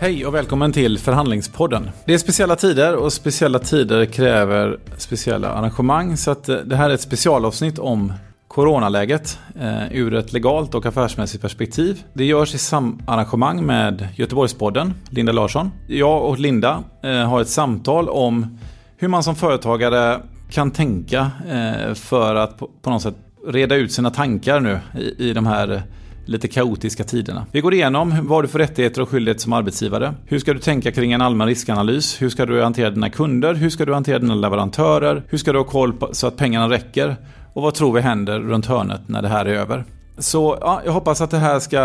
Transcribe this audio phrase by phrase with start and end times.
[0.00, 1.90] Hej och välkommen till Förhandlingspodden.
[2.04, 6.16] Det är speciella tider och speciella tider kräver speciella arrangemang.
[6.16, 8.12] Så att eh, det här är ett specialavsnitt om
[8.48, 12.02] coronaläget eh, ur ett legalt och affärsmässigt perspektiv.
[12.12, 15.70] Det görs i samarrangemang med Göteborgspodden, Linda Larsson.
[15.88, 18.58] Jag och Linda eh, har ett samtal om
[18.96, 20.20] hur man som företagare
[20.50, 25.28] kan tänka eh, för att på, på något sätt reda ut sina tankar nu i,
[25.28, 25.82] i de här
[26.28, 27.46] lite kaotiska tiderna.
[27.52, 30.14] Vi går igenom vad du får rättigheter och skyldigheter som arbetsgivare.
[30.26, 32.22] Hur ska du tänka kring en allmän riskanalys?
[32.22, 33.54] Hur ska du hantera dina kunder?
[33.54, 35.22] Hur ska du hantera dina leverantörer?
[35.28, 37.16] Hur ska du ha koll på, så att pengarna räcker?
[37.52, 39.84] Och vad tror vi händer runt hörnet när det här är över?
[40.18, 41.80] Så ja, jag hoppas att det här ska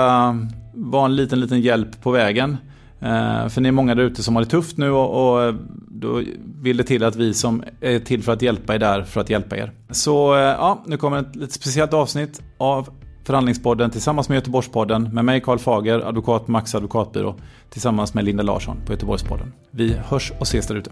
[0.73, 2.57] vara en liten, liten hjälp på vägen.
[2.99, 5.55] Eh, för ni är många där ute som har det tufft nu och, och eh,
[5.88, 6.21] då
[6.61, 9.30] vill det till att vi som är till för att hjälpa är där för att
[9.30, 9.71] hjälpa er.
[9.89, 12.89] Så eh, ja, nu kommer ett lite speciellt avsnitt av
[13.25, 17.35] Förhandlingspodden tillsammans med Göteborgspodden med mig Karl Fager, advokat Max advokatbyrå
[17.69, 19.53] tillsammans med Linda Larsson på Göteborgspodden.
[19.71, 20.91] Vi hörs och ses där ute.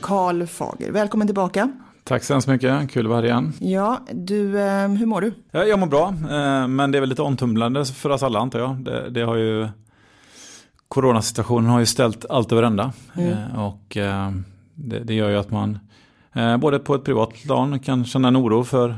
[0.00, 1.72] Karl Fager, välkommen tillbaka.
[2.08, 3.52] Tack så hemskt mycket, kul att vara här igen.
[3.58, 5.32] Ja, du, eh, hur mår du?
[5.50, 8.58] Ja, jag mår bra, eh, men det är väl lite omtumlande för oss alla antar
[8.58, 8.76] jag.
[8.76, 9.68] Det, det har ju,
[10.88, 12.92] coronasituationen har ju ställt allt över ända.
[13.16, 13.32] Mm.
[13.32, 13.96] Eh, och
[14.74, 15.78] det, det, gör ju att man
[16.60, 18.96] både på ett privat plan kan känna en oro för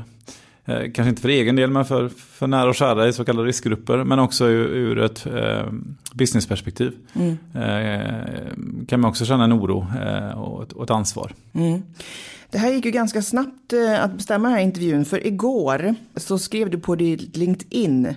[0.65, 4.03] kanske inte för egen del, men för, för nära och kära i så kallade riskgrupper,
[4.03, 5.65] men också ur, ur ett eh,
[6.13, 6.93] businessperspektiv.
[7.13, 7.37] Mm.
[7.55, 11.31] Eh, kan man också känna en oro eh, och, och ett ansvar.
[11.53, 11.81] Mm.
[12.49, 16.37] Det här gick ju ganska snabbt eh, att bestämma den här intervjun, för igår så
[16.37, 18.15] skrev du på ditt LinkedIn.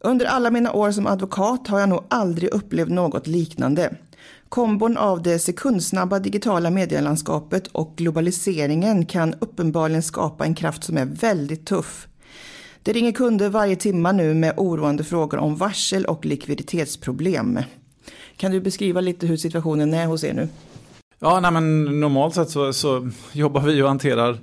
[0.00, 3.94] Under alla mina år som advokat har jag nog aldrig upplevt något liknande.
[4.48, 11.04] Kombon av det sekundsnabba digitala medielandskapet och globaliseringen kan uppenbarligen skapa en kraft som är
[11.04, 12.08] väldigt tuff.
[12.82, 17.58] Det ringer kunder varje timma nu med oroande frågor om varsel och likviditetsproblem.
[18.36, 20.48] Kan du beskriva lite hur situationen är hos er nu?
[21.18, 24.38] Ja, nej, men normalt sett så, så jobbar vi och hanterar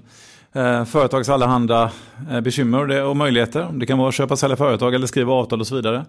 [0.53, 1.91] eh, företags allehanda
[2.31, 3.69] eh, bekymmer och, det, och möjligheter.
[3.73, 6.05] Det kan vara att köpa och sälja företag eller skriva avtal och så vidare.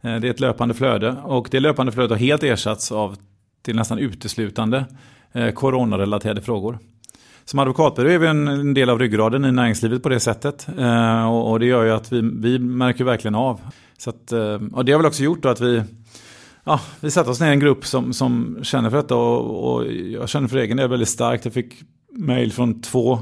[0.00, 3.16] Eh, det är ett löpande flöde och det löpande flödet har helt ersatts av
[3.66, 4.84] till nästan uteslutande
[5.32, 6.78] eh, coronarelaterade frågor.
[7.44, 10.66] Som advokatbyrå är vi en, en, del av ryggraden i näringslivet på det sättet.
[10.78, 13.60] Eh, och, och, det gör ju att vi, vi märker verkligen av.
[13.98, 15.82] Så att, eh, och det har väl också gjort att vi
[16.64, 19.86] ja, vi satte oss ner i en grupp som, som känner för detta och, och
[19.92, 21.44] jag känner för egen del väldigt starkt.
[21.44, 21.74] Jag fick
[22.12, 23.18] mejl från två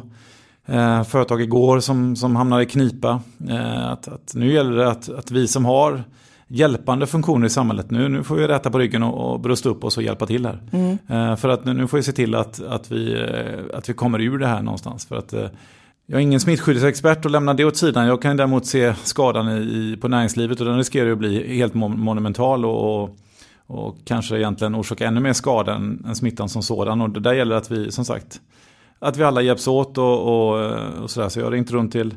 [0.67, 3.23] eh, företag igår som, som hamnade i knipa.
[3.49, 6.05] Eh, att, att nu gäller det att, att vi som har
[6.49, 7.91] hjälpande funktioner i samhället.
[7.91, 10.47] Nu, nu får vi rätta på ryggen och, och brösta upp oss och hjälpa till
[10.47, 10.59] här.
[10.73, 10.99] Mm.
[11.09, 13.95] Eh, för att nu, nu får vi se till att, att, vi, eh, att vi
[13.95, 15.07] kommer ur det här någonstans.
[15.07, 15.47] För att eh,
[16.07, 18.07] jag är ingen smittskyddsexpert och lämnar det åt sidan.
[18.07, 22.65] Jag kan däremot se skadan i, på näringslivet och den riskerar att bli helt monumental.
[22.65, 23.17] Och, och
[23.67, 27.01] och kanske egentligen orsaka ännu mer skada än, än smittan som sådan.
[27.01, 28.41] Och det där gäller att vi, som sagt,
[28.99, 30.73] att vi alla hjälps åt och, och,
[31.03, 31.29] och sådär.
[31.29, 32.15] Så jag ringde runt till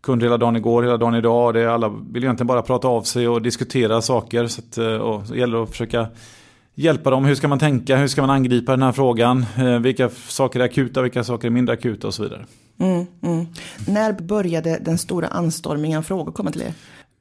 [0.00, 1.54] kunder hela dagen igår, hela dagen idag.
[1.54, 4.46] Det alla vill egentligen bara prata av sig och diskutera saker.
[4.46, 6.06] Så, att, eh, och så gäller det att försöka
[6.74, 7.24] hjälpa dem.
[7.24, 7.96] Hur ska man tänka?
[7.96, 9.46] Hur ska man angripa den här frågan?
[9.58, 11.02] Eh, vilka saker är akuta?
[11.02, 12.06] Vilka saker är mindre akuta?
[12.06, 12.46] Och så vidare.
[12.78, 13.46] Mm, mm.
[13.88, 16.74] När började den stora anstormningen av frågor komma till er?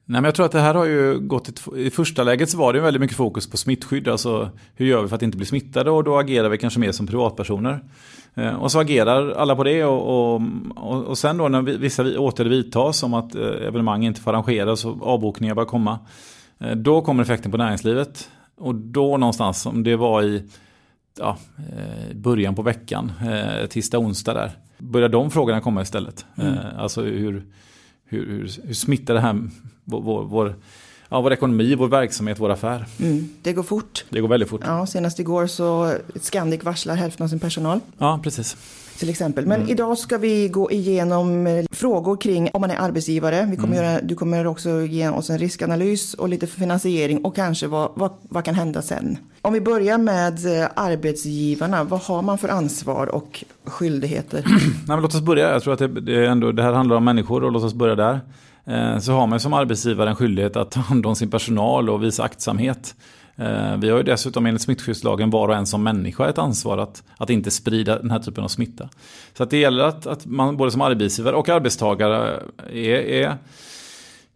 [0.09, 2.57] Nej, men jag tror att det här har ju gått i, i första läget så
[2.57, 4.07] var det väldigt mycket fokus på smittskydd.
[4.07, 6.91] Alltså hur gör vi för att inte bli smittade och då agerar vi kanske mer
[6.91, 7.83] som privatpersoner.
[8.35, 10.41] Eh, och så agerar alla på det och, och,
[11.03, 15.07] och, sen då när vissa åtgärder vidtas som att eh, evenemang inte får arrangeras och
[15.07, 15.99] avbokningar börjar komma.
[16.59, 18.29] Eh, då kommer effekten på näringslivet.
[18.57, 20.43] Och då någonstans, om det var i
[21.19, 26.25] ja, eh, början på veckan, eh, tisdag, onsdag där, börjar de frågorna komma istället.
[26.35, 26.53] Mm.
[26.53, 27.45] Eh, alltså hur
[28.09, 29.49] hur, hur, hur smittar det här
[29.83, 30.55] vår, vår,
[31.09, 32.85] ja, vår ekonomi, vår verksamhet, vår affär.
[32.99, 34.05] Mm, det går fort.
[34.09, 34.61] Det går väldigt fort.
[34.65, 37.79] Ja, senast igår så Scandic varslar hälften av sin personal.
[37.97, 38.57] Ja, precis
[38.99, 39.45] till exempel.
[39.45, 39.69] Men mm.
[39.69, 43.47] idag ska vi gå igenom eh, frågor kring om man är arbetsgivare.
[43.49, 43.85] Vi kommer mm.
[43.85, 48.11] göra, du kommer också ge oss en riskanalys och lite finansiering och kanske vad, vad,
[48.21, 49.17] vad kan hända sen.
[49.41, 54.43] Om vi börjar med eh, arbetsgivarna, vad har man för ansvar och skyldigheter?
[54.47, 57.05] Nej, men låt oss börja, jag tror att det, det, ändå, det här handlar om
[57.05, 58.19] människor och låt oss börja där.
[58.65, 62.03] Eh, så har man som arbetsgivare en skyldighet att ta hand om sin personal och
[62.03, 62.95] visa aktsamhet.
[63.35, 67.03] Eh, vi har ju dessutom enligt smittskyddslagen var och en som människa ett ansvar att,
[67.17, 68.89] att inte sprida den här typen av smitta.
[69.37, 72.39] Så att det gäller att, att man både som arbetsgivare och arbetstagare
[72.73, 73.37] är, är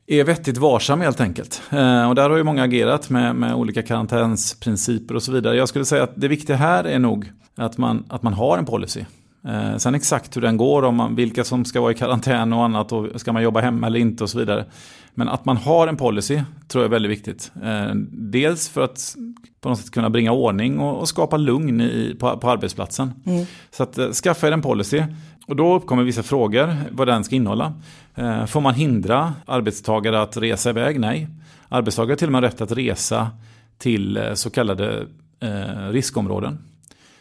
[0.08, 1.62] är vettigt varsam helt enkelt.
[1.70, 5.56] Eh, och där har ju många agerat med, med olika karantänsprinciper och så vidare.
[5.56, 8.66] Jag skulle säga att det viktiga här är nog att man, att man har en
[8.66, 9.06] policy.
[9.48, 12.64] Eh, sen exakt hur den går, om man, vilka som ska vara i karantän och
[12.64, 14.66] annat och ska man jobba hemma eller inte och så vidare.
[15.14, 17.52] Men att man har en policy tror jag är väldigt viktigt.
[17.64, 19.16] Eh, dels för att
[19.62, 23.12] på något sätt kunna bringa ordning och, och skapa lugn i, på, på arbetsplatsen.
[23.26, 23.46] Mm.
[23.72, 25.04] Så att eh, skaffa er en policy.
[25.48, 27.74] Och då uppkommer vissa frågor vad den ska innehålla.
[28.16, 31.00] Eh, får man hindra arbetstagare att resa iväg?
[31.00, 31.28] Nej.
[31.70, 33.30] Arbetstagare har till och med rätt att resa
[33.78, 35.06] till så kallade
[35.92, 36.58] riskområden.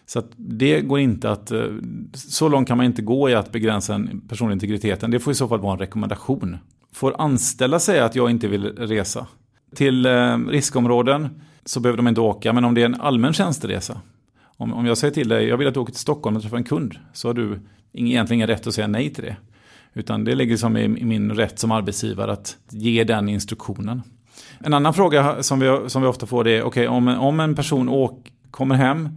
[0.07, 1.67] Så det går inte att, eh,
[2.15, 5.11] så långt kan man inte gå i att begränsa den personliga integriteten.
[5.11, 6.57] Det får i så fall vara en rekommendation.
[6.93, 9.27] Får anställda säga att jag inte vill resa?
[9.75, 11.29] Till eh, riskområden
[11.65, 14.01] så behöver de inte åka, men om det är en allmän tjänsteresa.
[14.57, 16.57] Om, om jag säger till dig, jag vill att du åker till Stockholm och träffar
[16.57, 17.61] en kund, så har du
[17.93, 19.37] egentligen ingen rätt att säga nej till det.
[19.95, 24.03] Utan det ligger som i, i min rätt som arbetsgivare att ge den instruktionen.
[24.59, 27.55] En annan fråga som vi, som vi ofta får är, okej okay, om, om en
[27.55, 29.09] person åk, kommer hem,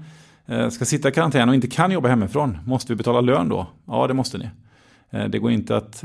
[0.70, 3.68] ska sitta i karantän och inte kan jobba hemifrån, måste vi betala lön då?
[3.86, 4.50] Ja, det måste ni.
[5.16, 6.04] Eh, det går inte att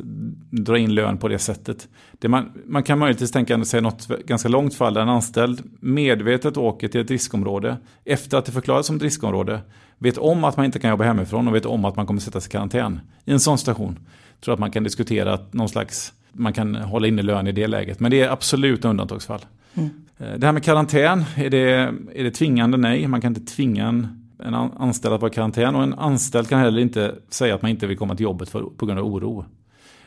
[0.51, 1.89] dra in lön på det sättet.
[2.13, 6.57] Det man, man kan möjligtvis tänka sig något ganska långt fall där en anställd medvetet
[6.57, 9.61] åker till ett riskområde efter att det förklarats som ett riskområde,
[9.99, 12.47] vet om att man inte kan jobba hemifrån och vet om att man kommer sättas
[12.47, 13.01] i karantän.
[13.25, 16.75] I en sån station tror jag att man kan diskutera att någon slags, man kan
[16.75, 18.01] hålla inne lön i det läget.
[18.01, 19.41] Men det är absolut undantagsfall.
[19.75, 19.91] Mm.
[20.19, 21.71] Eh, det här med karantän, är det,
[22.15, 22.77] är det tvingande?
[22.77, 26.49] Nej, man kan inte tvinga en en anställd att vara i karantän och en anställd
[26.49, 29.07] kan heller inte säga att man inte vill komma till jobbet för, på grund av
[29.07, 29.45] oro.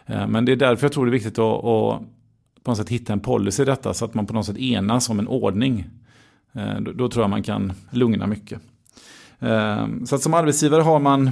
[0.06, 2.02] Eh, men det är därför jag tror det är viktigt att, att
[2.64, 5.10] på något sätt hitta en policy i detta så att man på något sätt enas
[5.10, 5.86] om en ordning.
[6.54, 8.62] Eh, då, då tror jag man kan lugna mycket.
[9.40, 11.32] Eh, så att som arbetsgivare har man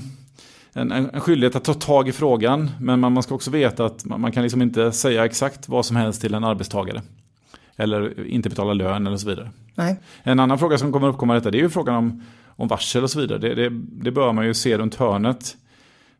[0.73, 4.05] en, en, skyldighet att ta tag i frågan men man, man ska också veta att
[4.05, 7.01] man, man, kan liksom inte säga exakt vad som helst till en arbetstagare.
[7.75, 9.51] Eller inte betala lön eller så vidare.
[9.75, 9.99] Nej.
[10.23, 12.23] En annan fråga som kommer uppkomma detta det är ju frågan om
[12.61, 13.37] om varsel och så vidare.
[13.37, 13.69] Det, det,
[14.03, 15.57] det bör man ju se runt hörnet.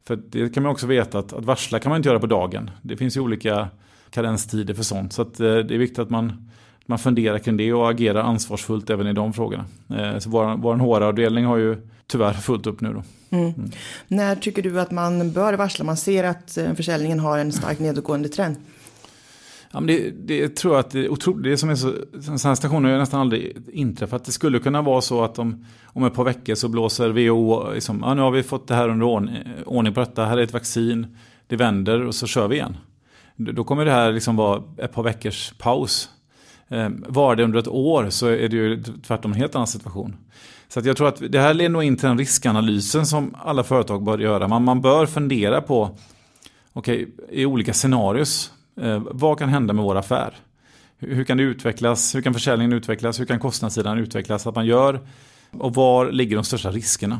[0.03, 2.71] För det kan man också veta att, att varsla kan man inte göra på dagen.
[2.81, 3.67] Det finns ju olika
[4.09, 5.13] karenstider för sånt.
[5.13, 6.49] Så att, eh, det är viktigt att man,
[6.85, 9.65] man funderar kring det och agerar ansvarsfullt även i de frågorna.
[9.89, 13.03] Eh, så vår, vår HR-avdelning har ju tyvärr fullt upp nu då.
[13.37, 13.53] Mm.
[13.53, 13.71] Mm.
[14.07, 15.85] När tycker du att man bör varsla?
[15.85, 18.55] Man ser att eh, försäljningen har en starkt nedåtgående trend.
[19.73, 21.43] Ja, men det, det tror jag att det är otroligt.
[21.43, 24.25] Det som är så, sådana här stationer har nästan aldrig inträffat.
[24.25, 27.99] Det skulle kunna vara så att om, om ett par veckor så blåser WHO, liksom,
[28.05, 30.41] ja, nu har vi fått det här under ordning, eh, ordning på detta, här är
[30.43, 32.77] ett vaccin, det vänder och så kör vi igen.
[33.35, 36.09] Då kommer det här liksom vara ett par veckors paus.
[36.67, 40.15] Eh, var det under ett år så är det ju tvärtom en helt annan situation.
[40.67, 43.63] Så att jag tror att det här leder nog in till den riskanalysen som alla
[43.63, 44.47] företag bör göra.
[44.47, 45.97] Man, man bör fundera på,
[46.73, 50.35] okej, okay, i olika scenarios, Eh, vad kan hända med vår affär?
[50.97, 52.15] Hur, kan det utvecklas?
[52.15, 53.19] Hur kan försäljningen utvecklas?
[53.19, 54.47] Hur kan kostnadssidan utvecklas?
[54.47, 54.99] Att man gör
[55.51, 57.19] och var ligger de största riskerna?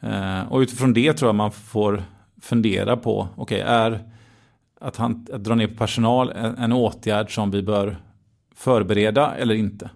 [0.00, 2.04] Eh, och utifrån det tror jag man får
[2.40, 4.04] fundera på, okej, okay, är
[4.80, 7.96] att, han, att dra ner på personal en, en åtgärd som vi bör
[8.54, 9.90] förbereda eller inte?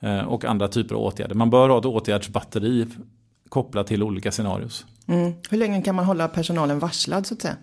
[0.00, 1.34] Eh, och andra typer av åtgärder.
[1.34, 2.86] Man bör ha ett åtgärdsbatteri
[3.48, 4.86] kopplat till olika scenarios.
[5.06, 5.32] Mm.
[5.50, 7.56] Hur länge kan man hålla personalen varslad så att säga?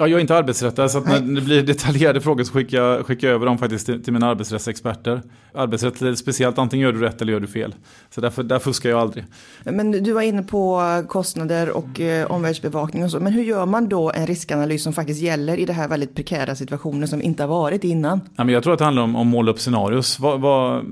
[0.00, 3.28] Ja, jag är inte arbetsrättare så när det blir detaljerade frågor så skickar jag, skickar
[3.28, 5.22] jag över dem faktiskt till, till mina arbetsrättsexperter.
[5.54, 7.74] Arbetsrätt är speciellt, antingen gör du rätt eller gör du fel.
[8.10, 9.24] Så därför, där fuskar jag aldrig.
[9.64, 13.20] Men du var inne på kostnader och eh, omvärldsbevakning och så.
[13.20, 16.54] Men hur gör man då en riskanalys som faktiskt gäller i det här väldigt prekära
[16.54, 18.20] situationen som inte har varit innan?
[18.36, 20.20] Ja, men jag tror att det handlar om att måla upp scenarios.
[20.20, 20.84] Vad, vad,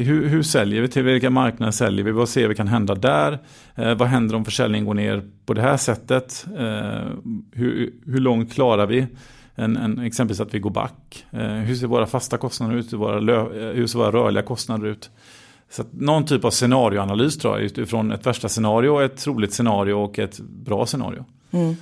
[0.00, 0.88] hur, hur, säljer vi?
[0.88, 2.10] Till vilka marknader säljer vi?
[2.10, 3.38] Vad ser vi kan hända där?
[3.74, 6.46] Eh, vad händer om försäljningen går ner på det här sättet?
[6.58, 7.02] Eh,
[7.52, 9.06] hur, hur långt klarar vi?
[9.54, 11.26] En, en, exempelvis att vi går back.
[11.30, 12.92] Eh, hur ser våra fasta kostnader ut?
[12.92, 15.10] Hur, våra lö, eh, hur ser våra rörliga kostnader ut?
[15.70, 20.18] Så någon typ av scenarioanalys tror jag, utifrån ett värsta scenario, ett troligt scenario och
[20.18, 21.24] ett bra scenario.
[21.50, 21.74] Mm.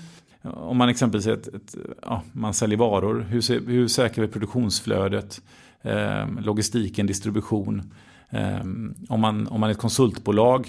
[0.42, 5.42] Om man exempelvis ett, ett, ja, man säljer varor, hur, ser, hur säkrar vi produktionsflödet?
[5.82, 7.92] Ehm, logistiken, distribution.
[8.30, 10.68] Ehm, om, man, om man är ett konsultbolag,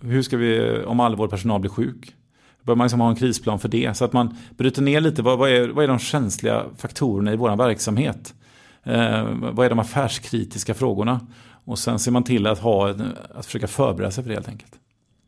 [0.00, 2.14] hur ska vi, om all vår personal blir sjuk?
[2.62, 3.96] Bör man liksom ha en krisplan för det?
[3.96, 7.36] Så att man bryter ner lite, vad, vad, är, vad är de känsliga faktorerna i
[7.36, 8.34] vår verksamhet?
[8.82, 11.20] Eh, vad är de affärskritiska frågorna?
[11.64, 12.94] Och sen ser man till att, ha,
[13.34, 14.78] att försöka förbereda sig för det helt enkelt.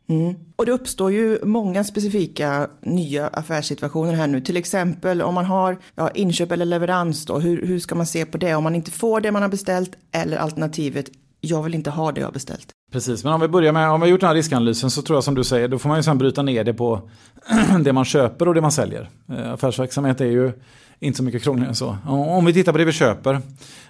[0.09, 0.35] Mm.
[0.55, 4.41] Och det uppstår ju många specifika nya affärssituationer här nu.
[4.41, 7.39] Till exempel om man har ja, inköp eller leverans då.
[7.39, 8.55] Hur, hur ska man se på det?
[8.55, 11.09] Om man inte får det man har beställt eller alternativet
[11.41, 12.67] jag vill inte ha det jag har beställt.
[12.91, 15.17] Precis, men om vi börjar med, om vi har gjort den här riskanalysen så tror
[15.17, 17.09] jag som du säger, då får man ju sen bryta ner det på
[17.83, 19.09] det man köper och det man säljer.
[19.29, 20.51] Eh, affärsverksamhet är ju,
[20.99, 21.97] Inte så mycket krångligare än så.
[22.07, 23.41] Om vi tittar på det vi köper,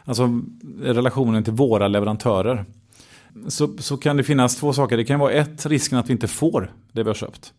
[0.06, 0.42] alltså
[0.82, 2.66] relationen till våra leverantörer.
[3.48, 4.98] Så, så kan det finnas två saker.
[4.98, 7.54] Det kan vara ett, risken att vi inte får det vi har köpt.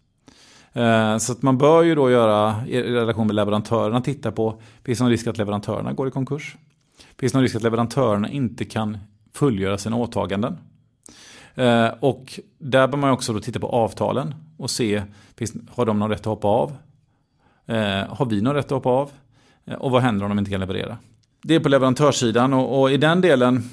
[0.73, 4.99] Eh, så att man bör ju då göra i relation med leverantörerna titta på, finns
[4.99, 6.57] det någon risk att leverantörerna går i konkurs?
[7.19, 8.99] Finns det någon risk att leverantörerna inte kan
[9.35, 10.59] fullgöra sina åtaganden?
[11.55, 15.03] Eh, och där bör man också då titta på avtalen och se,
[15.37, 16.77] finns, har de någon rätt att hoppa av?
[17.67, 19.11] Eh, har vi någon rätt att hoppa av?
[19.65, 20.99] Eh, och vad händer om de inte kan leverera?
[21.43, 23.71] Det är på leverantörssidan och, och i den delen,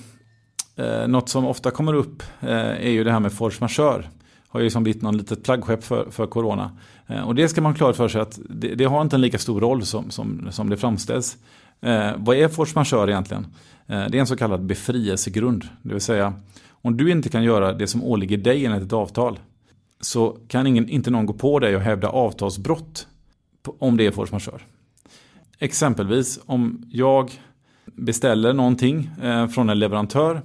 [0.75, 4.10] eh, något som ofta kommer upp eh, är ju det här med force majeure
[4.55, 6.72] har ju som blivit någon litet flaggskepp för, för corona.
[7.08, 9.38] Eh, och det ska man klart för sig att det, det, har inte en lika
[9.38, 11.38] stor roll som, som, som det framställs.
[11.82, 13.48] Eh, vad är force majeure egentligen?
[13.88, 15.67] Eh, det är en så kallad befrielsegrund.
[15.82, 16.34] Det vill säga
[16.70, 19.39] om du inte kan göra det som åligger dig enligt ett avtal
[20.01, 23.08] så kan ingen, inte någon gå på dig och hävda avtalsbrott
[23.79, 24.62] om det är force majeure.
[25.60, 27.32] Exempelvis om jag
[27.86, 30.41] beställer någonting eh, från en leverantör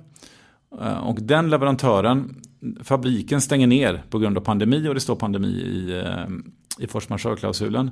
[0.80, 2.42] Eh, och den leverantören
[2.82, 7.06] fabriken stänger ner på grund av pandemi och det står pandemi i, eh, i force
[7.10, 7.90] majeure-klausulen.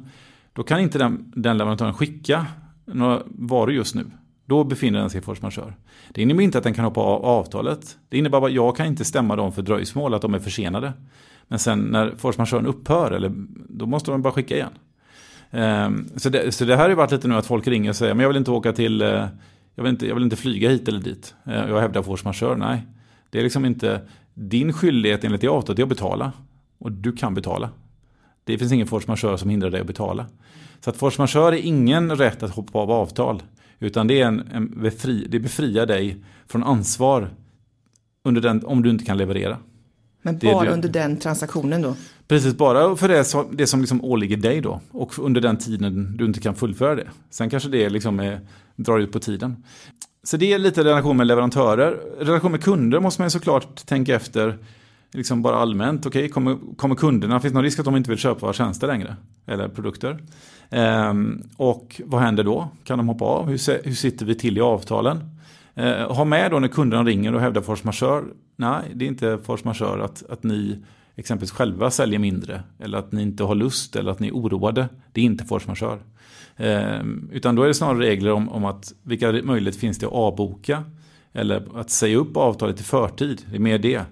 [0.52, 2.46] Då kan inte den, den leverantören skicka
[2.84, 4.10] några varor just nu.
[4.46, 5.74] Då befinner den sig i force majeure.
[6.14, 7.96] Det innebär inte att den kan hoppa av avtalet.
[8.08, 10.92] Det innebär bara att jag kan inte stämma dem för dröjsmål, att de är försenade.
[11.48, 13.32] Men sen när force majeure upphör, eller,
[13.68, 14.72] då måste de bara skicka igen.
[15.50, 17.96] Ehm, så, det, så det här har ju varit lite nu att folk ringer och
[17.96, 19.26] säger, men jag vill inte åka till, eh,
[19.78, 21.34] jag, vill inte, jag vill inte flyga hit eller dit.
[21.48, 22.86] Uh, jag hävdar force majeure, nej.
[23.30, 24.00] Det är liksom inte,
[24.34, 26.32] din skyldighet enligt det avtalet är att betala.
[26.78, 27.70] Och du kan betala.
[28.44, 30.26] Det finns ingen force majeure som hindrar dig att betala.
[30.80, 33.42] Så att force majeure är ingen rätt att hoppa av avtal.
[33.78, 37.30] Utan det, är en, en befri, det befriar dig från ansvar
[38.24, 39.58] under den, om du inte kan leverera.
[40.22, 41.94] Men bara under den transaktionen då?
[42.28, 44.80] Precis, bara för det som, det som liksom åligger dig då.
[44.90, 47.08] Och under den tiden du inte kan fullföra det.
[47.30, 48.40] Sen kanske det liksom är,
[48.76, 49.64] drar ut på tiden.
[50.22, 51.90] Så det är lite relation med leverantörer.
[52.18, 54.58] Relation med kunder måste man såklart tänka efter.
[55.12, 58.10] Liksom bara allmänt, okej, okay, kommer, kommer kunderna, finns det någon risk att de inte
[58.10, 59.16] vill köpa våra tjänster längre?
[59.46, 60.18] Eller produkter?
[60.70, 62.68] Ehm, och vad händer då?
[62.84, 63.46] Kan de hoppa av?
[63.46, 65.18] Hur, hur sitter vi till i avtalen?
[65.74, 68.24] Ehm, ha med då när kunderna ringer och hävdar force majeure.
[68.56, 70.78] Nej, det är inte force majeure att, att ni
[71.18, 72.62] exempelvis själva säljer mindre.
[72.78, 74.88] Eller att ni inte har lust eller att ni är oroade.
[75.12, 76.00] Det är inte force majeure.
[76.56, 80.12] Eh, utan då är det snarare regler om, om att vilka möjligheter finns det att
[80.12, 80.84] avboka
[81.32, 83.42] eller att säga upp avtalet i förtid.
[83.50, 84.02] Det är mer det.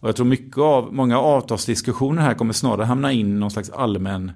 [0.00, 3.70] Och jag tror mycket av, många avtalsdiskussioner här kommer snarare hamna in i någon slags
[3.70, 4.32] allmän,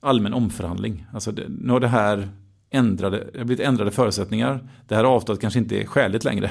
[0.00, 1.06] allmän omförhandling.
[1.12, 2.28] Alltså det, nu har det här
[2.70, 4.68] ändrade, det har blivit ändrade förutsättningar.
[4.88, 6.50] Det här avtalet kanske inte är skäligt längre.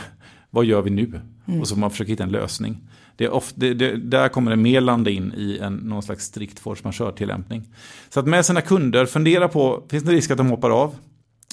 [0.53, 1.22] Vad gör vi nu?
[1.46, 1.62] Mm.
[1.62, 2.77] Och så får man försöka hitta en lösning.
[3.15, 6.25] Det är ofta, det, det, där kommer det mer landa in i en, någon slags
[6.25, 7.63] strikt force majeure-tillämpning.
[8.10, 10.96] Så att med sina kunder fundera på, finns det risk att de hoppar av?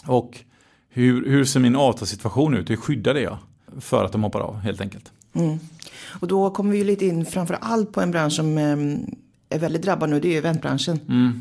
[0.07, 0.39] Och
[0.89, 2.71] hur, hur ser min avtalssituation ut?
[2.71, 3.39] Hur skyddar det jag
[3.81, 5.13] för att de hoppar av helt enkelt?
[5.33, 5.59] Mm.
[6.21, 9.07] Och då kommer vi ju lite in framför allt på en bransch som ehm,
[9.49, 11.01] är väldigt drabbad nu, det är eventbranschen.
[11.09, 11.41] Mm.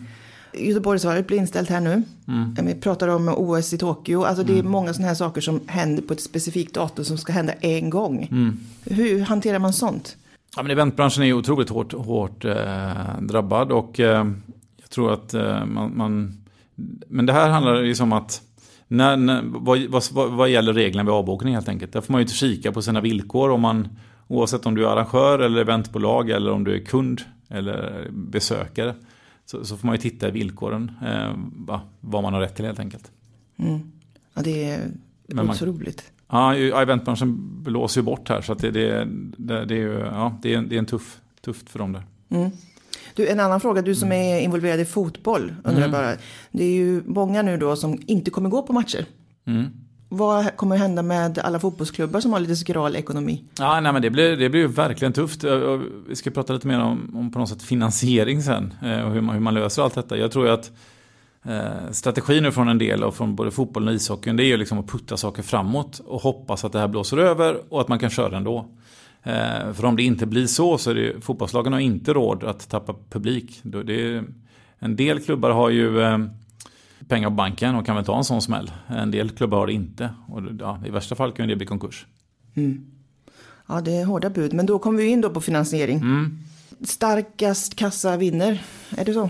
[0.54, 2.04] Göteborgsvarvet blir inställt här nu.
[2.27, 2.56] Mm.
[2.66, 4.24] Vi pratar om OS i Tokyo.
[4.24, 4.72] Alltså det är mm.
[4.72, 8.27] många sådana här saker som händer på ett specifikt datum som ska hända en gång.
[8.32, 8.60] Mm.
[8.86, 10.18] Hur hanterar man sånt?
[10.56, 14.27] Ja, men eventbranschen är otroligt hårt, hårt eh, drabbad och eh,
[14.77, 16.38] jag tror att eh, man, man,
[17.08, 18.42] Men det här handlar ju om att
[18.88, 19.80] när, när, vad,
[20.12, 21.94] vad, vad gäller reglerna vid avbokning helt enkelt.
[21.94, 23.88] Där får man ju kika på sina villkor om man
[24.27, 28.96] oavsett om du är arrangör eller eventbolag eller om du är kund eller besökare
[29.48, 32.66] så, så får man ju titta i villkoren, eh, va, vad man har rätt till
[32.66, 33.12] helt enkelt.
[33.58, 33.92] Mm.
[34.34, 34.92] Ja, det är
[35.27, 36.12] Men otroligt.
[36.27, 40.00] Man, ja, eventbranschen blåser ju bort här så att det, det, det, det är ju
[40.00, 42.04] ja, det är, det är en tuff, tufft för dem där.
[42.30, 42.51] Mm.
[43.16, 45.92] Du, en annan fråga, du som är involverad i fotboll, undrar mm.
[45.92, 46.16] bara.
[46.51, 49.06] Det är ju många nu då som inte kommer gå på matcher.
[49.46, 49.66] Mm.
[50.10, 53.44] Vad kommer hända med alla fotbollsklubbar som har lite skral ekonomi?
[53.60, 55.44] Ja, nej, men det blir, det blir verkligen tufft.
[56.08, 59.22] Vi ska prata lite mer om, om på något sätt finansiering sen eh, och hur
[59.22, 60.18] man, hur man löser allt detta.
[60.18, 60.72] Jag tror ju att
[61.44, 64.58] eh, strategin nu från en del och från både fotbollen och ishockeyn det är ju
[64.58, 68.00] liksom att putta saker framåt och hoppas att det här blåser över och att man
[68.00, 68.66] kan köra ändå.
[69.24, 72.70] Eh, för om det inte blir så så är det fotbollslagen har inte råd att
[72.70, 73.60] tappa publik.
[73.64, 74.24] Det är,
[74.80, 76.18] en del klubbar har ju eh,
[77.08, 78.72] pengar på banken och kan väl ta en sån smäll.
[78.88, 80.10] En del klubbar har det inte.
[80.28, 82.06] Och ja, I värsta fall kan det bli konkurs.
[82.56, 82.86] Mm.
[83.68, 84.54] Ja, det är hårda bud.
[84.54, 85.98] Men då kommer vi in då på finansiering.
[85.98, 86.40] Mm.
[86.86, 88.62] Starkast kassa vinner.
[88.98, 89.30] Är det så?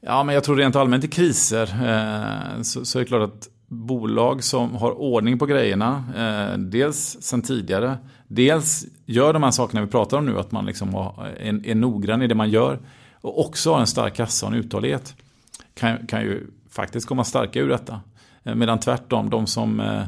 [0.00, 3.48] Ja, men jag tror rent allmänt i kriser eh, så, så, är det klart att
[3.66, 7.98] bolag som har ordning på grejerna, eh, dels sen tidigare,
[8.28, 11.74] dels gör de här sakerna vi pratar om nu, att man liksom har, är, är
[11.74, 12.78] noggrann i det man gör
[13.20, 15.14] och också har en stark kassa och en uthållighet,
[15.74, 18.00] kan, kan ju faktiskt komma starka ur detta.
[18.44, 20.02] Eh, medan tvärtom, de som, eh,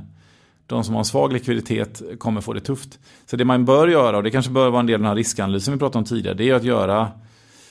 [0.66, 2.98] de som har svag likviditet kommer få det tufft.
[3.26, 5.14] Så det man bör göra, och det kanske bör vara en del av den här
[5.14, 7.10] riskanalysen vi pratade om tidigare, det är att göra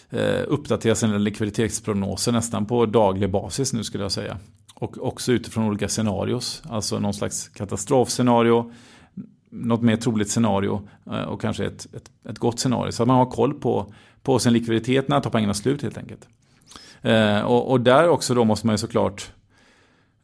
[0.09, 4.37] eh, uppdatera sina likviditetsprognoser nästan på daglig basis nu skulle jag säga.
[4.75, 8.71] Och också utifrån olika scenarios, alltså någon slags katastrofscenario,
[9.49, 10.87] något mer troligt scenario
[11.27, 12.91] och kanske ett, ett, ett gott scenario.
[12.91, 16.27] Så att man har koll på, på sin likviditet när tar pengarna slut helt enkelt.
[17.01, 19.31] Eh, och, och, där också då måste man ju såklart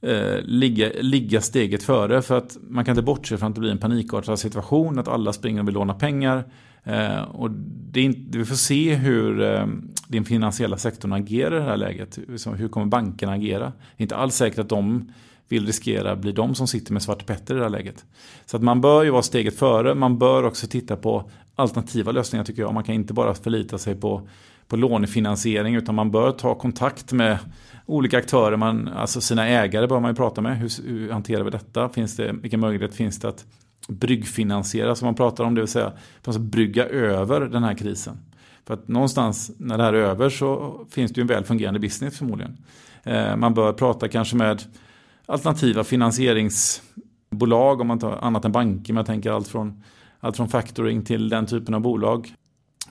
[0.02, 2.22] eh, ligga, ligga steget före.
[2.22, 5.00] För att man kan inte bortse från att det blir en panikartad situation.
[5.00, 6.44] Att alla springer och vill låna pengar.
[6.84, 7.52] Eh, och
[7.92, 9.68] det är inte, vi får se hur eh,
[10.08, 12.20] den finansiella sektorn agerar i det här läget.
[12.28, 13.66] Liksom, hur kommer bankerna agera?
[13.66, 15.12] Det är inte alls säkert att de
[15.48, 18.06] vill riskera att bli de som sitter med Svarte Petter i det här läget.
[18.46, 19.96] Så att man bör ju vara steget före.
[19.96, 22.74] Man bör också titta på alternativa lösningar tycker jag.
[22.74, 24.28] Man kan inte bara förlita sig på,
[24.68, 27.38] på lånefinansiering utan man bör ta kontakt med
[27.86, 28.58] olika aktörer.
[28.58, 30.58] Man, alltså sina ägare bör man ju prata med.
[30.58, 31.90] Hur, hur hanterar vi detta?
[31.90, 33.46] Finns det, vilken möjlighet finns det att
[33.88, 35.92] bryggfinansiera som man pratar om, det vill säga
[36.40, 38.18] brygga över den här krisen.
[38.66, 41.80] För att någonstans när det här är över så finns det ju en väl fungerande
[41.80, 42.58] business förmodligen.
[43.04, 44.64] Eh, man bör prata kanske med
[45.26, 48.94] alternativa finansieringsbolag om man tar annat än banker.
[48.94, 49.84] Man tänker allt från,
[50.20, 52.34] allt från factoring till den typen av bolag.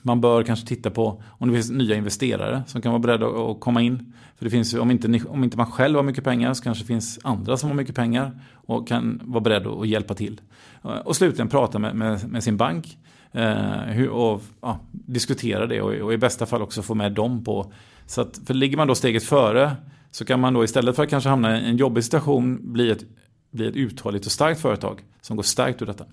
[0.05, 3.59] Man bör kanske titta på om det finns nya investerare som kan vara beredda att
[3.59, 4.13] komma in.
[4.37, 6.87] För det finns om inte, om inte man själv har mycket pengar så kanske det
[6.87, 10.41] finns andra som har mycket pengar och kan vara beredda att hjälpa till.
[10.83, 12.97] Eh, och slutligen prata med, med, med sin bank
[13.31, 17.73] eh, och ja, diskutera det och, och, i bästa fall också få med dem på.
[18.05, 19.71] Så att, för ligger man då steget före
[20.11, 23.03] så kan man då istället för att kanske hamna i en jobbig situation bli ett,
[23.51, 26.05] bli ett uthålligt och starkt företag som går starkt ur detta.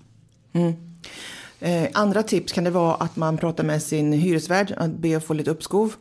[0.53, 0.73] Mm.
[1.61, 5.23] Eh, andra tips kan det vara att man pratar med sin hyresvärd, att be att
[5.23, 5.93] få lite uppskov.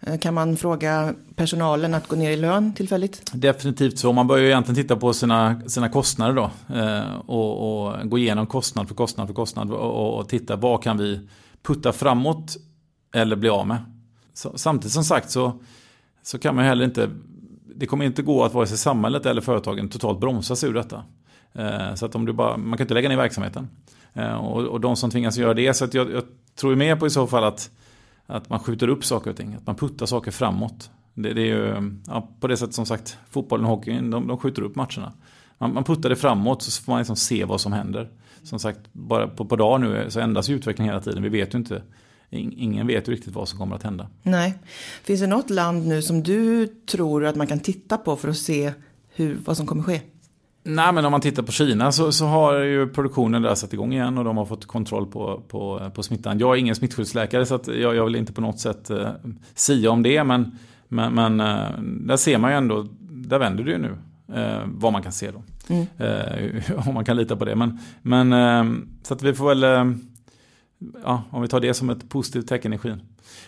[0.00, 3.30] Eh, kan man fråga personalen att gå ner i lön tillfälligt?
[3.34, 4.12] Definitivt så.
[4.12, 6.50] Man bör ju egentligen titta på sina, sina kostnader då.
[6.76, 9.70] Eh, och, och, gå igenom kostnad för kostnad för kostnad.
[9.70, 11.28] Och, och, titta vad kan vi
[11.62, 12.56] putta framåt
[13.14, 13.78] eller bli av med.
[14.34, 15.52] Så, samtidigt som sagt så,
[16.22, 17.10] så kan man heller inte
[17.76, 21.02] det kommer inte gå att vare sig samhället eller företagen totalt bromsas ur detta.
[21.52, 23.68] Eh, så att om du bara, man kan inte lägga ner verksamheten.
[24.14, 26.22] Eh, och, och de som tvingas göra det, så att jag, jag
[26.54, 27.70] tror mer på i så fall att,
[28.26, 30.90] att man skjuter upp saker och ting, att man puttar saker framåt.
[31.14, 34.38] Det, det är ju ja, på det sättet som sagt, fotbollen och hockeyn, de, de
[34.38, 35.12] skjuter upp matcherna.
[35.58, 38.10] Man, man puttar det framåt så får man liksom se vad som händer.
[38.42, 41.22] Som sagt, bara på, på dag nu så ändras ju utvecklingen hela tiden.
[41.22, 41.82] Vi vet ju inte
[42.36, 44.08] ingen vet riktigt vad som kommer att hända.
[44.22, 44.54] Nej.
[45.02, 48.36] Finns det något land nu som du tror att man kan titta på för att
[48.36, 48.72] se
[49.14, 50.00] hur, vad som kommer ske?
[50.64, 53.92] Nej, men om man tittar på Kina så, så har ju produktionen där satt igång
[53.92, 56.38] igen och de har fått kontroll på, på, på smittan.
[56.38, 59.08] Jag är ingen smittskyddsläkare så jag, jag, vill inte på något sätt eh,
[59.54, 60.24] sia om det.
[60.24, 63.96] Men, men, men eh, där ser man ju ändå, där vänder det ju nu.
[64.34, 65.42] Eh, vad man kan se då.
[65.68, 65.86] Mm.
[65.98, 67.56] Eh, om man kan lita på det.
[67.56, 69.96] Men, men eh, så att vi får väl eh,
[71.04, 73.00] ja, om vi tar det som ett positivt tecken i skyn.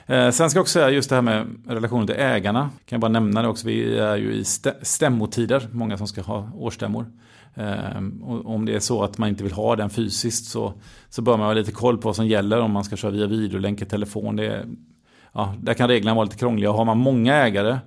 [0.07, 2.61] Eh, sen ska jag också säga just det här med relationen till ägarna.
[2.61, 3.66] Kan jag bara nämna det också.
[3.66, 4.44] Vi är ju i
[4.83, 7.07] stämmotider, många som ska ha årsstämmor.
[7.55, 10.75] Eh, och om det är så att man inte vill ha den fysiskt så,
[11.09, 13.27] så bör man ha lite koll på vad som gäller om man ska köra via
[13.27, 14.37] videolänk i telefon.
[14.37, 14.66] Det är,
[15.33, 16.70] ja, där kan reglerna vara lite krångliga.
[16.70, 17.79] Har man många ägare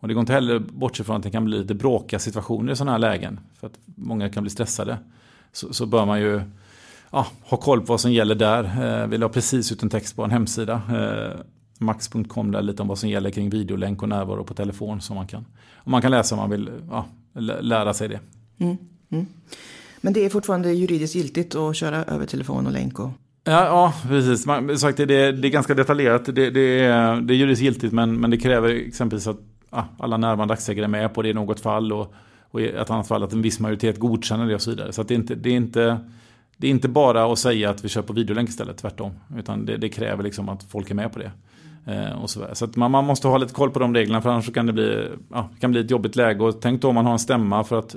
[0.00, 2.76] och det går inte heller bortse från att det kan bli lite bråkiga situationer i
[2.76, 3.40] sådana här lägen.
[3.60, 4.98] För att många kan bli stressade.
[5.52, 6.40] Så, så bör man ju
[7.10, 8.64] ja, ha koll på vad som gäller där.
[8.64, 10.82] Eh, vi la precis ut en text på en hemsida.
[10.90, 11.40] Eh,
[11.78, 15.00] Max.com där lite om vad som gäller kring videolänk och närvaro på telefon.
[15.00, 17.06] Som man kan, om man kan läsa om man vill ja,
[17.60, 18.20] lära sig det.
[18.58, 18.76] Mm,
[19.10, 19.26] mm.
[20.00, 23.00] Men det är fortfarande juridiskt giltigt att köra över telefon och länk?
[23.00, 23.10] Och...
[23.44, 24.46] Ja, ja, precis.
[24.46, 26.24] Man, sagt, det, det, är ganska detaljerat.
[26.24, 29.38] Det, det, är, det är juridiskt giltigt men, men det kräver exempelvis att
[29.70, 31.92] ja, alla närvarande aktieägare är med på det i något fall.
[31.92, 32.14] Och,
[32.50, 34.92] och i ett annat fall att en viss majoritet godkänner det och så vidare.
[34.92, 35.98] Så det är inte, det är inte
[36.56, 39.12] det är inte bara att säga att vi kör på videolänk istället, tvärtom.
[39.36, 41.30] Utan det, det kräver liksom att folk är med på det.
[41.86, 44.30] Eh, och så så att man, man, måste ha lite koll på de reglerna för
[44.30, 46.44] annars kan det bli, ja, kan bli ett jobbigt läge.
[46.44, 47.96] Och tänk då om man har en stämma för att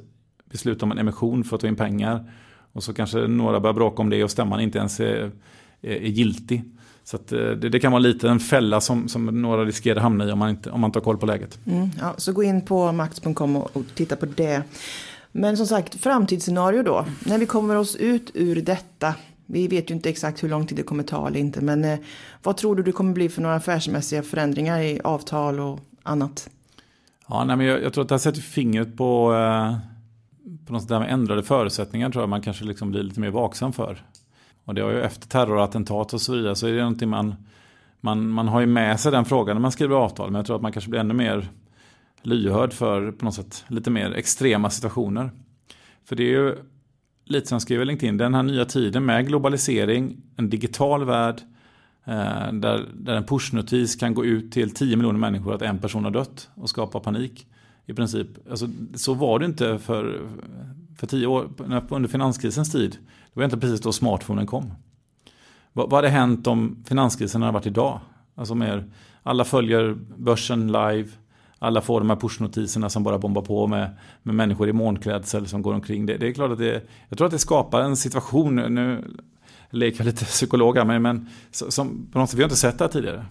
[0.52, 2.32] besluta om en emission för att ta in pengar.
[2.74, 5.32] Och så kanske några börjar bråka om det och stämman inte ens är,
[5.82, 6.63] är, är giltig.
[7.04, 10.04] Så att, eh, det, det, kan vara lite en fälla som, som några riskerar att
[10.04, 11.60] hamna i om man inte, om man tar koll på läget.
[11.65, 14.63] Mm, ja, så gå in på max.com och, och titta på det.
[15.32, 17.06] Men som sagt, framtidsscenario då.
[17.26, 19.15] När vi kommer oss ut ur detta.
[19.46, 21.62] Vi vet ju inte exakt hur lång tid det kommer ta eller inte.
[21.62, 22.00] Men eh,
[22.44, 26.50] vad tror du det kommer bli för några affärsmässiga förändringar i avtal och annat?
[27.28, 29.78] Ja, nej, men jag, jag tror att det här sätter fingret på, eh,
[30.65, 33.74] på något där med ändrade förutsättningar tror jag man kanske liksom blir lite mer vaksam
[33.74, 34.04] för.
[34.65, 37.36] Och det har ju efter terrorattentat och så vidare så är det någonting man,
[38.02, 40.32] man, man har ju med sig den frågan när man skriver avtal.
[40.32, 41.50] Men jag tror att man kanske blir ännu mer
[42.21, 45.32] lyhörd för på något sätt lite mer extrema situationer.
[46.05, 46.55] För det är ju
[47.25, 51.41] lite som jag skriver i LinkedIn, den här nya tiden med globalisering, en digital värld,
[52.05, 56.03] eh, där, där en pushnotis kan gå ut till 10 miljoner människor att en person
[56.03, 57.47] har dött och skapa panik.
[57.86, 58.27] I princip.
[58.49, 60.27] Alltså, så var det inte för,
[60.97, 61.49] för tio år,
[61.89, 62.91] under finanskrisens tid.
[63.34, 64.73] Det var inte precis då smartphonen kom.
[65.73, 67.99] Vad, vad hade hänt om finanskrisen hade varit idag?
[68.36, 68.86] Alltså mer,
[69.23, 71.10] alla följer börsen live,
[71.60, 73.89] alla får de här pushnotiserna som bara bombar på med,
[74.24, 76.06] med människor i månklädsel som går omkring.
[76.06, 79.04] Det, det är klart att det, jag tror att det skapar en situation, nu
[79.69, 82.78] leker jag lite psykolog här, men, men som på något sätt, vi har inte sett
[82.78, 83.26] det här tidigare.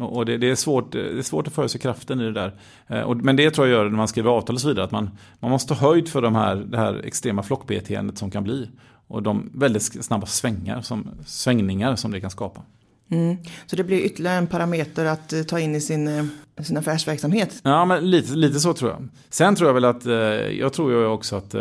[0.00, 2.54] Och det, det, är svårt, det är svårt att förutse kraften i det där.
[2.86, 4.90] Eh, och, men det tror jag gör när man skriver avtal och så vidare, att
[4.90, 8.68] man, man måste ha höjd för de här, det här extrema flockbeteendet som kan bli.
[9.06, 12.62] Och de väldigt snabba svängar som, svängningar som det kan skapa.
[13.10, 13.36] Mm.
[13.66, 16.24] Så det blir ytterligare en parameter att eh, ta in i sin, eh,
[16.62, 17.60] sin affärsverksamhet?
[17.62, 19.08] Ja, men lite, lite så tror jag.
[19.30, 20.14] Sen tror jag väl att, eh,
[20.58, 21.54] jag tror ju också att,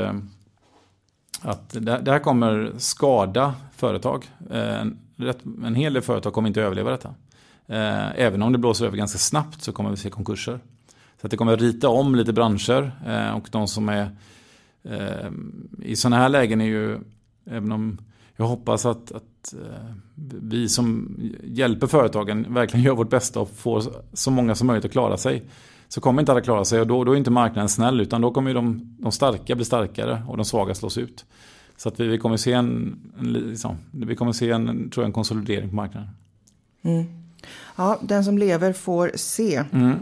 [1.41, 4.25] att det här kommer skada företag.
[4.49, 4.99] En,
[5.65, 7.15] en hel del företag kommer inte överleva detta.
[8.15, 10.59] Även om det blåser över ganska snabbt så kommer vi se konkurser.
[11.21, 12.91] Så att det kommer rita om lite branscher
[13.35, 14.09] och de som är
[15.83, 16.99] i sådana här lägen är ju,
[17.45, 17.97] även om
[18.35, 19.95] jag hoppas att, att eh,
[20.41, 24.91] vi som hjälper företagen verkligen gör vårt bästa och får så många som möjligt att
[24.91, 25.43] klara sig.
[25.87, 28.31] Så kommer inte alla klara sig och då, då är inte marknaden snäll utan då
[28.31, 31.25] kommer de, de starka bli starkare och de svaga slås ut.
[31.77, 35.05] Så att vi, vi kommer se en, en liksom, vi kommer se en, tror jag,
[35.07, 36.09] en konsolidering på marknaden.
[36.81, 37.05] Mm.
[37.75, 39.63] Ja, den som lever får se.
[39.71, 39.95] Mm.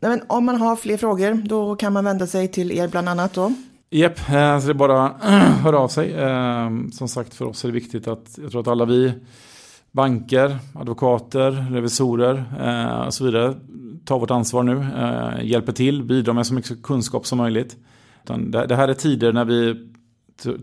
[0.00, 3.34] Nej, om man har fler frågor då kan man vända sig till er bland annat
[3.34, 3.52] då?
[3.90, 5.22] Jep, eh, så det är bara att
[5.62, 6.12] höra av sig.
[6.12, 9.12] Eh, som sagt, för oss är det viktigt att, jag tror att alla vi,
[9.92, 13.54] banker, advokater, revisorer eh, och så vidare,
[14.04, 14.86] tar vårt ansvar nu,
[15.42, 17.76] hjälper till, bidrar med så mycket kunskap som möjligt.
[18.66, 19.88] Det här är tider när vi,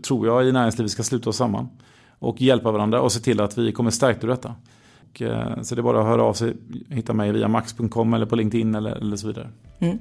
[0.02, 1.68] tror jag, i näringslivet ska sluta oss samman
[2.18, 4.54] och hjälpa varandra och se till att vi kommer stärkta ur detta.
[5.62, 6.56] Så det är bara att höra av sig,
[6.88, 9.50] hitta mig via max.com eller på LinkedIn eller, eller så vidare.
[9.80, 9.98] Mm.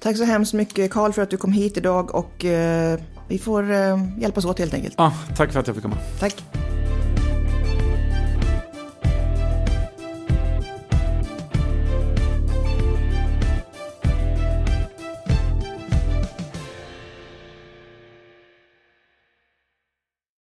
[0.00, 3.72] Tack så hemskt mycket Karl för att du kom hit idag och eh, vi får
[3.72, 4.94] eh, hjälpas åt helt enkelt.
[4.98, 5.96] Ja, tack för att jag fick komma.
[6.20, 6.44] Tack.